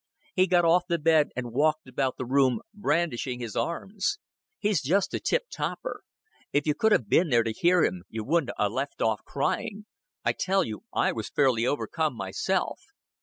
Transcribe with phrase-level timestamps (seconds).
[0.33, 4.17] He got off the bed, and walked about the room, brandishing his arms.
[4.57, 6.01] "He's just a tip topper.
[6.51, 9.85] If you could have been there to hear him, you wouldn't 'a' left off crying
[10.25, 10.33] yet.
[10.33, 12.79] I tell you I was fairly overcome myself.